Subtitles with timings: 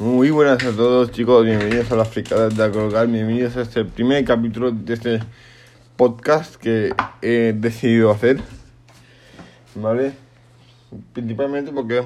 [0.00, 4.24] Muy buenas a todos chicos, bienvenidos a la fricada de Colgar, bienvenidos a este primer
[4.24, 5.18] capítulo de este
[5.96, 8.40] podcast que he decidido hacer,
[9.74, 10.12] ¿vale?
[11.12, 12.04] Principalmente porque,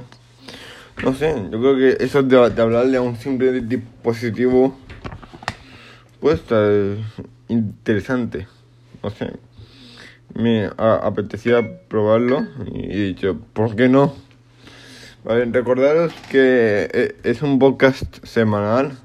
[1.04, 4.74] no sé, yo creo que eso de, de hablarle a un simple dispositivo
[6.18, 6.72] puede estar
[7.48, 8.48] interesante,
[9.02, 9.34] no sé,
[10.32, 14.14] me apetecía probarlo y he dicho, ¿por qué no?
[15.24, 18.98] Vale, recordaros que eh, es un podcast semanal.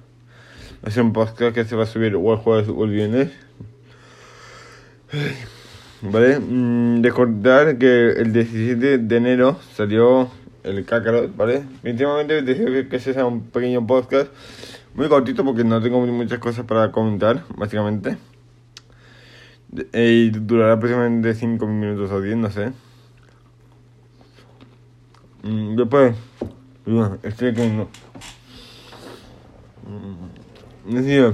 [0.84, 3.32] Es un podcast que se va a subir o el jueves o el viernes.
[6.02, 10.32] Vale, mm, recordar que el 17 de enero salió
[10.64, 11.64] el Kakarot, ¿vale?
[11.84, 14.32] Últimamente decía que ese sea un pequeño podcast
[14.96, 18.18] muy cortito porque no tengo muchas cosas para comentar, básicamente.
[19.94, 22.72] Y durará aproximadamente 5 minutos o 10, no sé.
[25.44, 26.16] Mm, después,
[27.24, 27.90] estoy comiendo.
[29.86, 31.34] Mm, decía,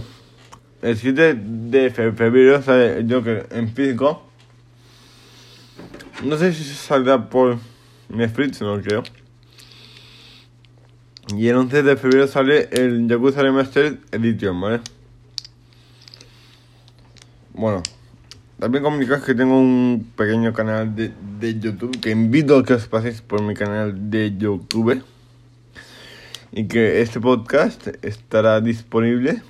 [0.81, 4.23] el 7 de febrero sale Joker en físico.
[6.23, 7.57] No sé si saldrá por
[8.09, 9.03] Netflix, no creo.
[11.35, 14.81] Y el 11 de febrero sale el Yakuza Remastered Edition, ¿vale?
[17.53, 17.81] Bueno,
[18.63, 22.87] también comunicaros que tengo un pequeño canal de, de, YouTube que invito a que os
[22.87, 25.03] paséis por mi canal de YouTube.
[26.53, 29.41] Y que este podcast estará disponible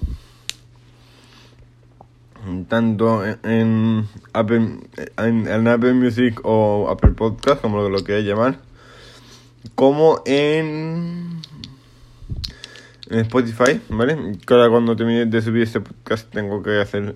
[2.67, 4.79] tanto en Apple,
[5.17, 8.57] en, Apple Music o Apple Podcast, como lo, lo queráis llamar,
[9.75, 11.39] como en,
[13.11, 14.39] en Spotify, ¿vale?
[14.43, 17.15] Que ahora cuando termine de subir este podcast tengo que hacer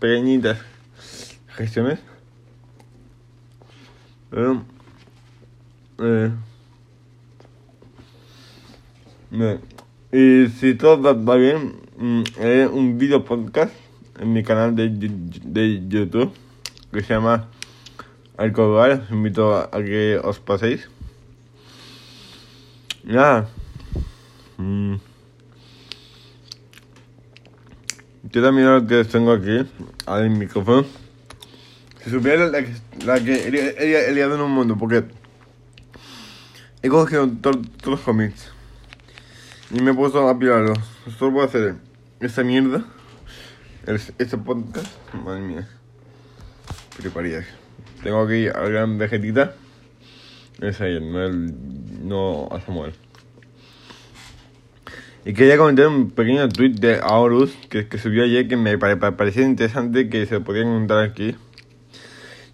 [0.00, 0.56] pequeñitas
[1.56, 1.98] gestiones.
[4.30, 4.62] Pero,
[5.98, 6.30] eh,
[10.12, 13.74] y si todo va bien, mm, haré un video podcast
[14.20, 16.32] en mi canal de, de YouTube
[16.92, 17.48] que se llama
[18.36, 18.90] Alcobar.
[18.92, 20.88] Os invito a, que os paséis.
[23.04, 23.48] Nada.
[24.58, 24.96] Mm.
[28.32, 29.66] Yo también lo que tengo aquí
[30.06, 31.05] al micrófono.
[32.06, 32.72] Si supiera la que,
[33.04, 35.02] la que en un mundo, porque
[36.80, 38.52] he cogido todos los cómics
[39.72, 40.78] y me he puesto a apilarlos.
[41.18, 41.74] Solo puedo hacer
[42.20, 42.84] esta mierda,
[43.86, 45.68] este podcast, madre mía,
[46.96, 47.44] preparía.
[48.04, 49.56] Tengo aquí al gran vegetita,
[50.60, 52.94] es no, el, no a Samuel.
[55.24, 59.42] Y quería comentar un pequeño tweet de Aorus que, que subió ayer que me parecía
[59.42, 61.34] interesante que se podía encontrar aquí.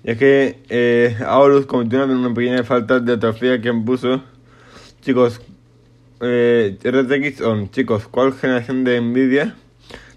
[0.04, 4.22] Y es que eh, Aorus cometió una pequeña falta de atrofia que puso.
[5.00, 5.40] Chicos,
[6.20, 7.70] eh, RTX on.
[7.70, 9.54] Chicos, ¿cuál generación de Nvidia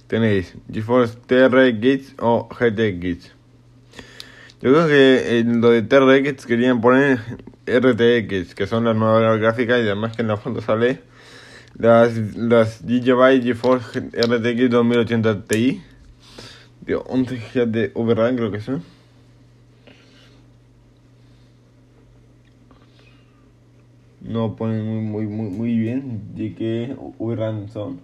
[0.08, 0.56] tenéis?
[0.72, 3.32] ¿GeForce TRX o GTX?
[4.62, 7.20] Yo creo que en lo de TRX querían poner
[7.68, 11.02] RTX, que son las nuevas gráficas y además que en la foto sale
[11.78, 15.82] las, las Gigabyte GeForce RTX 2080 Ti.
[16.82, 18.95] De 11 GB de VRAM creo que son.
[24.26, 28.00] No ponen muy, muy, muy, bien de que VRAM son.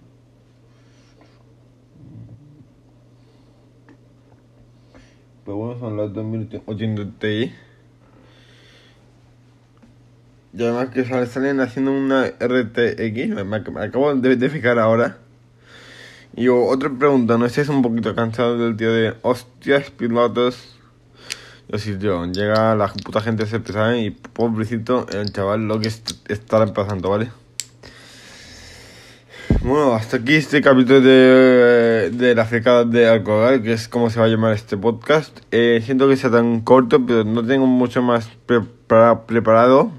[5.44, 7.52] Pero bueno, son las 2080 Ti.
[10.54, 15.18] Y además que salen haciendo una RTX, me, acabo de, de, fijar ahora.
[16.36, 20.71] Y otra pregunta, ¿no estáis un poquito cansado del tío de hostias pilotos?
[21.68, 25.88] Yo sí, tío, llega la puta gente se pesada y pobrecito el chaval lo que
[25.88, 27.30] está pasando, ¿vale?
[29.62, 34.18] Bueno, hasta aquí este capítulo de, de la fricada de alcohol, que es como se
[34.18, 35.38] va a llamar este podcast.
[35.52, 39.92] Eh, siento que sea tan corto, pero no tengo mucho más preparado.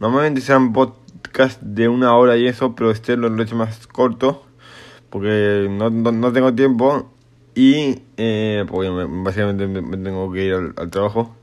[0.00, 4.44] Normalmente sean podcast de una hora y eso, pero este lo, he hecho más corto,
[5.10, 7.11] porque no, no tengo tiempo
[7.54, 11.36] y eh, pues, básicamente me, tengo que ir al, trabajo.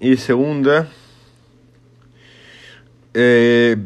[0.00, 0.88] Y segunda,
[3.14, 3.76] eh,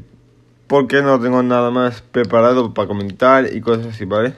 [0.67, 4.35] porque no tengo nada más preparado para comentar y cosas así, ¿vale?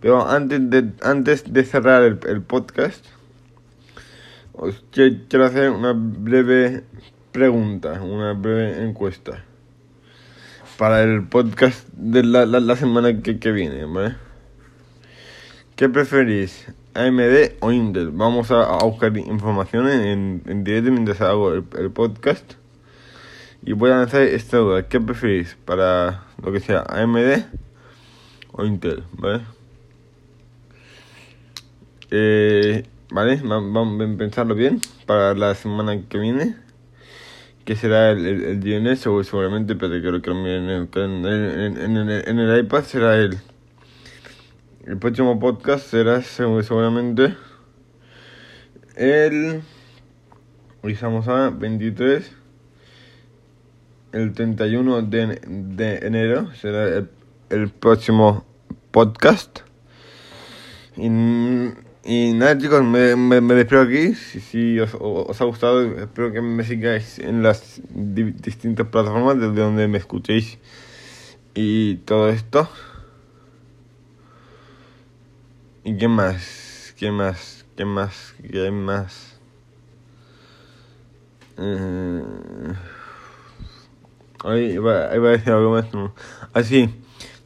[0.00, 3.04] Pero antes de, antes de cerrar el, el podcast,
[4.52, 6.84] os quiero hacer una breve
[7.32, 9.44] pregunta, una breve encuesta
[10.78, 14.16] para el podcast de la, la, semana que, que viene, ¿vale?
[15.76, 16.66] ¿Qué preferís?
[16.94, 18.10] AMD o Intel?
[18.10, 22.54] Vamos a, buscar información en, en directo mientras hago el, podcast.
[23.62, 24.88] Y voy a lanzar esta duda.
[24.88, 25.54] ¿Qué preferís?
[25.66, 27.44] Para lo que sea AMD
[28.52, 29.42] o Intel, ¿vale?
[32.10, 36.56] Eh, vale, vamos a pensarlo bien para la semana que viene.
[37.66, 42.60] Que será el, el, el seguramente, pero creo que en el, en, el, en el
[42.60, 43.36] iPad será el,
[44.86, 47.36] el próximo podcast será seguramente
[48.94, 49.62] el...
[50.82, 52.30] Hoy estamos a 23
[54.12, 57.04] el 31 de, de enero será
[57.50, 58.46] el, próximo
[58.92, 59.60] podcast.
[60.96, 61.06] Y,
[62.04, 64.14] y, nada chicos, me, me, me despido aquí.
[64.14, 69.60] Si, si os, os, ha gustado, espero que me sigáis en las distintas plataformas desde
[69.60, 70.58] donde me escuchéis
[71.54, 72.68] y todo esto.
[75.86, 76.92] ¿Y qué más?
[76.98, 77.64] ¿Qué más?
[77.76, 78.34] ¿Qué más?
[78.50, 79.38] ¿Qué más?
[81.58, 82.22] Eh...
[84.42, 85.86] Ahí iba, a decir algo más.
[86.52, 86.92] Así,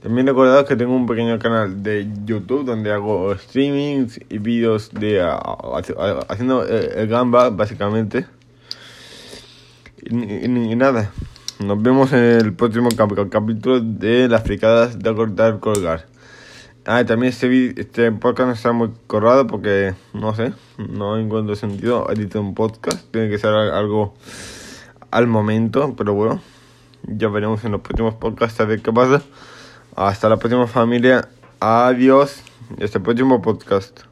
[0.02, 5.20] también recordad que tengo un pequeño canal de YouTube donde hago streamings y vídeos de
[6.30, 8.24] haciendo el gamba, básicamente.
[10.00, 11.12] Y, nada,
[11.58, 12.88] nos vemos en el próximo
[13.30, 16.09] capítulo de las fricadas de cortar colgar.
[16.86, 22.40] Ah, también este, este podcast está muy corrado porque, no sé, no encuentro sentido editar
[22.40, 23.10] un podcast.
[23.12, 24.14] Tiene que ser algo
[25.10, 26.40] al momento, pero bueno.
[27.02, 29.22] Ya veremos en los próximos podcasts a ver qué pasa.
[29.96, 31.28] Hasta la próxima familia.
[31.60, 32.42] Adiós.
[32.82, 34.09] Hasta el próximo podcast.